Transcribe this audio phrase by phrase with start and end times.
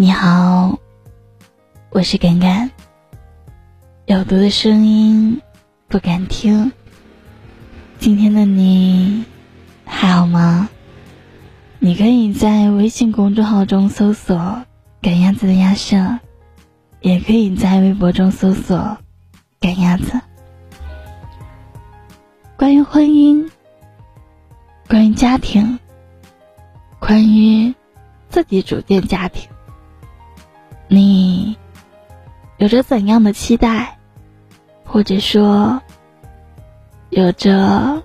[0.00, 0.78] 你好，
[1.90, 2.70] 我是敢敢。
[4.06, 5.42] 有毒的声音
[5.88, 6.70] 不敢听。
[7.98, 9.24] 今天的你
[9.84, 10.68] 还好吗？
[11.80, 14.62] 你可以在微信公众号中搜索
[15.02, 16.20] “赶鸭子的鸭舍”，
[17.02, 18.98] 也可以在微博中搜索
[19.58, 20.20] “赶鸭子”。
[22.56, 23.50] 关于婚姻，
[24.88, 25.80] 关于家庭，
[27.00, 27.74] 关于
[28.28, 29.50] 自己组建家庭，
[30.88, 31.56] 你
[32.56, 33.98] 有着怎样的期待，
[34.84, 35.80] 或者说
[37.10, 38.02] 有着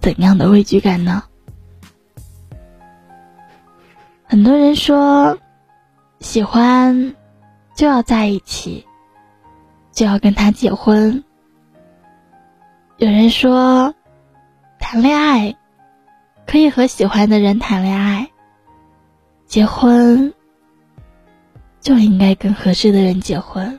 [0.00, 1.22] 怎样的畏惧感呢？
[4.24, 5.38] 很多人说，
[6.20, 7.14] 喜欢
[7.74, 8.86] 就要在一起，
[9.92, 11.22] 就要跟他结婚。
[12.98, 13.94] 有人说，
[14.78, 15.56] 谈恋爱
[16.46, 18.30] 可以和喜欢的人谈恋爱，
[19.46, 20.32] 结婚
[21.80, 23.78] 就应该跟合适的人结婚。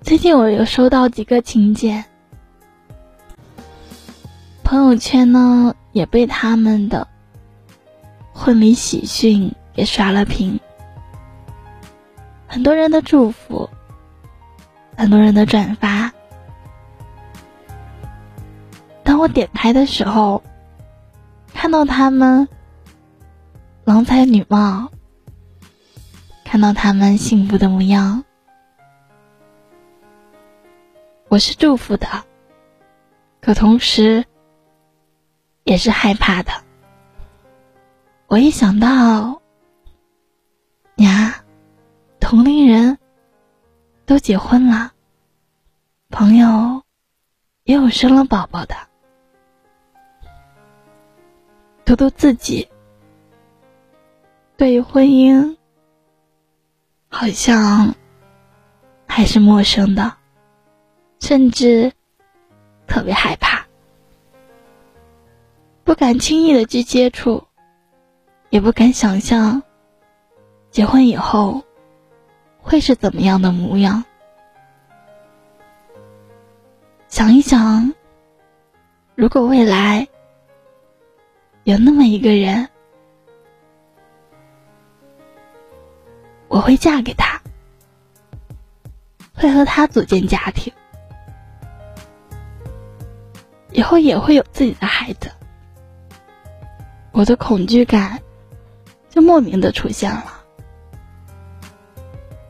[0.00, 2.04] 最近我有收到几个请柬。
[4.62, 7.06] 朋友圈呢也被他们的
[8.32, 10.58] 婚礼喜讯给刷了屏，
[12.46, 13.68] 很多人的祝福，
[14.96, 16.10] 很多人的转发。
[19.02, 20.42] 当我点开的时候，
[21.52, 22.48] 看到他们
[23.84, 24.90] 郎才女貌，
[26.44, 28.24] 看到他们幸福的模样，
[31.28, 32.06] 我是祝福的，
[33.40, 34.24] 可同时。
[35.64, 36.52] 也是害怕的。
[38.26, 39.40] 我一想到
[40.96, 41.42] 呀，
[42.20, 42.98] 同龄人
[44.04, 44.92] 都结婚了，
[46.10, 46.82] 朋友
[47.62, 48.76] 也有生了宝宝的，
[51.86, 52.68] 图图自己，
[54.56, 55.56] 对于婚姻
[57.08, 57.94] 好像
[59.06, 60.14] 还是陌生的，
[61.20, 61.92] 甚至
[62.86, 63.66] 特别害怕。
[65.82, 67.44] 不敢轻易的去接触，
[68.50, 69.62] 也不敢想象
[70.70, 71.62] 结婚以后
[72.58, 74.04] 会是怎么样的模样。
[77.08, 77.92] 想一想，
[79.14, 80.08] 如果未来
[81.64, 82.68] 有那么一个人，
[86.64, 87.38] 会嫁给他，
[89.34, 90.72] 会和他组建家庭，
[93.72, 95.30] 以后也会有自己的孩子。
[97.12, 98.18] 我的恐惧感
[99.10, 100.40] 就莫名的出现了。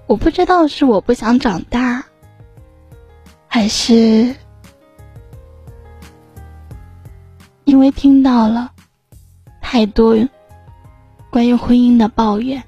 [0.06, 2.04] 我不知道是我不想长大，
[3.48, 4.32] 还是
[7.64, 8.70] 因为听到了
[9.60, 10.16] 太多
[11.30, 12.62] 关于婚姻的抱怨。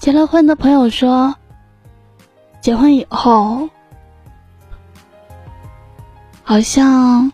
[0.00, 1.34] 结了婚的朋友说，
[2.62, 3.68] 结婚以后
[6.42, 7.30] 好像。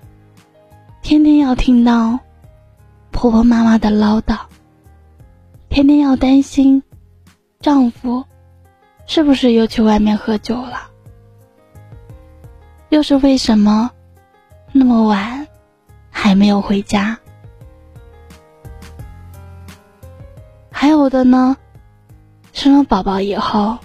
[1.00, 2.18] 天天要听到
[3.12, 4.40] 婆婆妈妈的唠叨，
[5.68, 6.82] 天天要担心
[7.60, 8.24] 丈夫
[9.06, 10.90] 是不是又去外面喝酒了，
[12.88, 13.92] 又是为什么
[14.72, 15.46] 那么晚
[16.10, 17.16] 还没有回家？
[20.72, 21.56] 还有的呢，
[22.56, 23.76] 生了宝宝以后，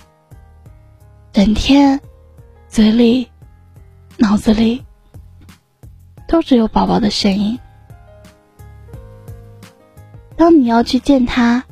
[1.33, 1.99] 整天
[2.69, 3.29] 嘴里、
[4.17, 4.85] 脑子里。
[6.25, 7.59] 都只有宝宝的声音。
[10.37, 11.65] 当你要去见他，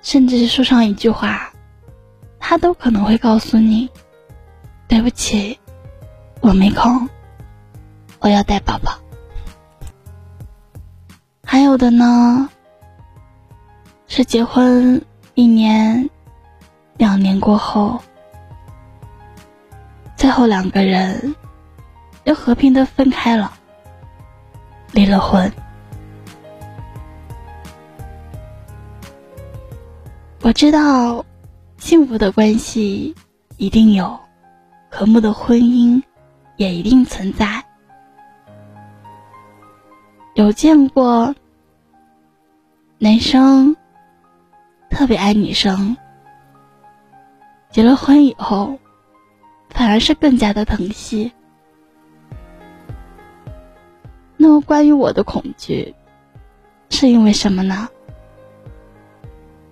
[0.00, 1.52] 甚至是说上一句话，
[2.38, 3.90] 他都可能会告诉你
[4.86, 5.58] ：“对不起，
[6.40, 7.08] 我没空，
[8.20, 8.92] 我要带宝宝。”
[11.44, 12.48] 还有的呢，
[14.06, 15.04] 是结婚
[15.34, 16.08] 一年、
[16.96, 18.00] 两年过后，
[20.16, 21.34] 最后两个人
[22.24, 23.52] 又和平的分开了。
[24.92, 25.52] 离了婚，
[30.40, 31.24] 我知道，
[31.78, 33.12] 幸福的关系
[33.56, 34.16] 一定有，
[34.88, 36.00] 和睦的婚姻
[36.56, 37.60] 也一定存在。
[40.34, 41.34] 有见过
[42.98, 43.74] 男生
[44.94, 45.96] 特别爱女生，
[47.68, 48.78] 结了婚以后，
[49.70, 51.32] 反而是更加的疼惜。
[54.36, 55.92] 那么，关于我的恐惧，
[56.90, 57.88] 是因为什么呢？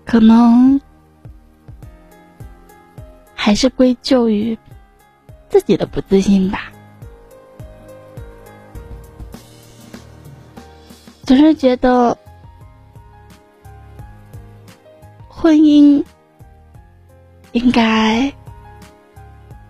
[0.05, 0.81] 可能
[3.33, 4.59] 还是归咎于
[5.49, 6.73] 自己的不自信吧。
[11.23, 12.19] 总是觉得
[15.43, 16.05] 婚姻
[17.51, 18.33] 应该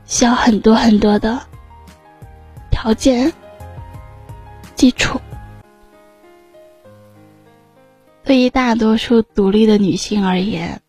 [0.04, 1.40] 需要很多很多的
[2.70, 3.32] 条件
[4.74, 5.18] 基础。
[8.22, 10.82] 对于大多数独立的女性而言，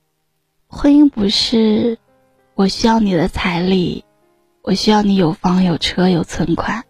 [0.67, 1.97] 婚姻不是
[2.53, 4.03] 我需要你的彩礼，
[4.63, 6.83] 我需要你有房有车有存款，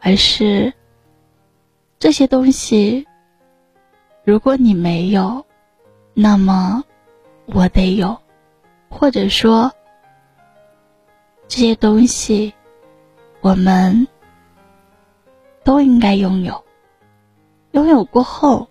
[0.00, 0.74] 而是
[2.00, 3.06] 这些东西，
[4.24, 5.46] 如果你没有，
[6.12, 6.82] 那么
[7.46, 8.16] 我得有，
[8.88, 9.72] 或者说
[11.48, 12.54] 这些东西
[13.40, 14.06] 我们
[15.64, 16.64] 都应该拥有，
[17.72, 18.68] 拥有过后。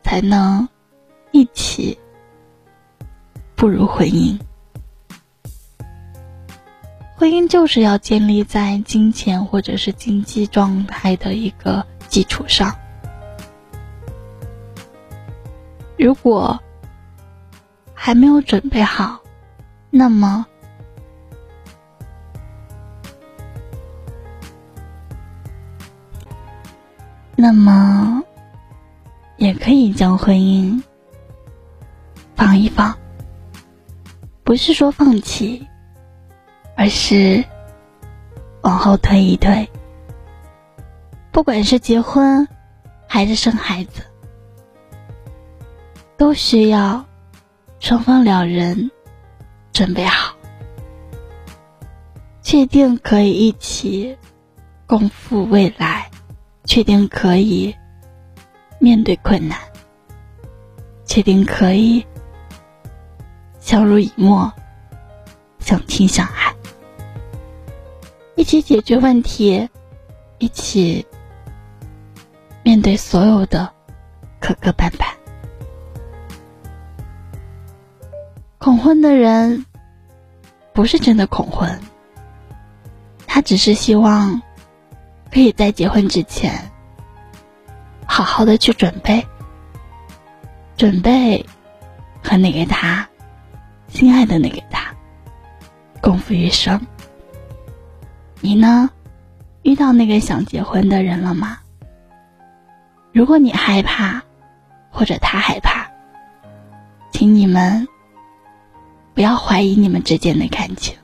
[0.00, 0.66] 才能
[1.32, 1.98] 一起
[3.54, 4.40] 步入婚姻。
[7.14, 12.74] 婚姻就是要建立在金钱或者是经济状态的一个基础上。
[15.98, 16.58] 如果
[18.00, 19.20] 还没有准备好，
[19.90, 20.46] 那么，
[27.36, 28.22] 那么。
[29.36, 30.82] 也可以将婚姻
[32.34, 32.98] 放一放，
[34.42, 35.64] 不是说放弃，
[36.76, 37.44] 而是
[38.62, 39.70] 往后推一推。
[41.30, 42.48] 不管是结婚
[43.06, 44.02] 还是生孩子，
[46.16, 47.04] 都需要
[47.80, 48.90] 双方两人
[49.72, 50.34] 准备好，
[52.42, 54.16] 确定可以一起
[54.86, 56.10] 共赴未来，
[56.64, 57.74] 确定可以。
[58.80, 59.58] 面对困难，
[61.04, 62.06] 确定可以
[63.58, 64.52] 相濡以沫、
[65.58, 66.54] 相亲相爱，
[68.36, 69.68] 一起解决问题，
[70.38, 71.04] 一起
[72.62, 73.68] 面对所有的
[74.38, 75.17] 磕磕绊绊。
[78.68, 79.64] 恐婚的人
[80.74, 81.80] 不是真的恐婚，
[83.26, 84.42] 他只是希望
[85.32, 86.52] 可以在结婚之前。
[88.04, 89.26] 好好的去准备，
[90.76, 91.46] 准备
[92.22, 93.08] 和那个他，
[93.88, 94.94] 心爱的那个他，
[96.02, 96.78] 共赴余生。
[98.42, 98.90] 你呢？
[99.62, 101.56] 遇到那个想结婚的人了吗？
[103.14, 104.22] 如果你害怕，
[104.90, 105.90] 或者他害怕，
[107.10, 107.88] 请你们
[109.18, 110.96] 不要怀疑你们之间的感情。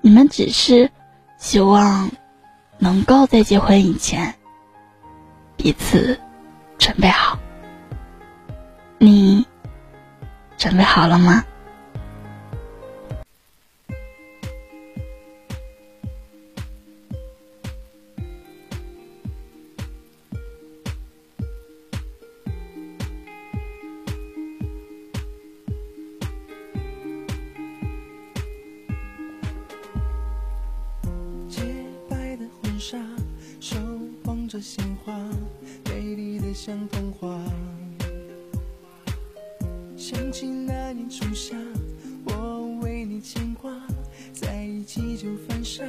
[0.00, 0.90] 你们只是
[1.36, 2.10] 希望
[2.78, 4.34] 能够在结婚以前。
[5.54, 6.18] 彼此
[6.78, 7.38] 准备好，
[8.96, 9.46] 你
[10.56, 11.44] 准备好了吗？
[36.54, 37.36] 像童话，
[39.96, 41.56] 想起那年初夏，
[42.26, 43.72] 我为你牵挂，
[44.32, 45.84] 在一起就犯傻，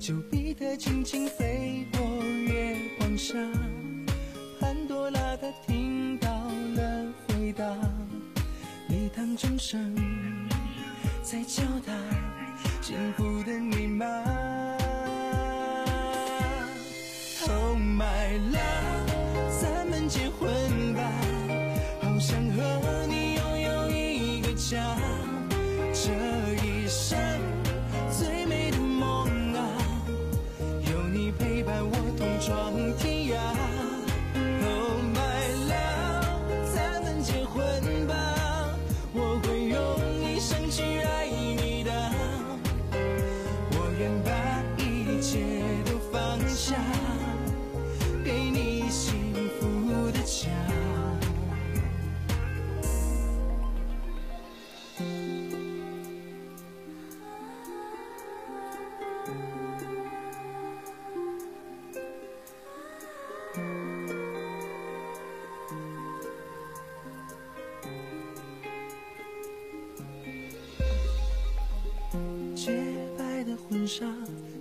[0.00, 3.34] 丘比特轻轻飞过月光下，
[4.58, 7.76] 潘多拉她听到了回答，
[8.88, 9.94] 礼堂钟声
[11.22, 11.92] 在敲打
[12.80, 14.06] 幸福的密码。
[17.48, 18.85] Oh my love。
[20.08, 21.02] 结婚吧，
[22.00, 24.96] 好想和你拥有一个家，
[25.92, 26.12] 这
[26.64, 27.18] 一生
[28.10, 29.60] 最美的梦啊，
[30.92, 32.85] 有你陪伴我同床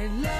[0.00, 0.39] I love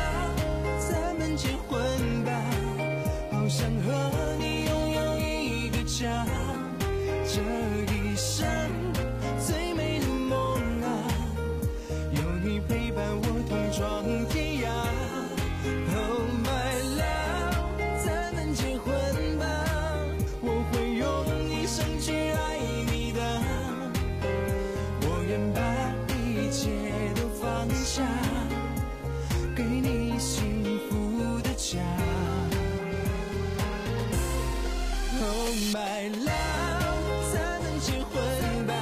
[35.33, 38.73] oh my love 咱们结婚吧。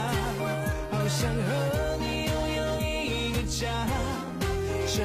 [0.91, 3.87] 好想和你拥有一个家
[4.87, 5.03] 这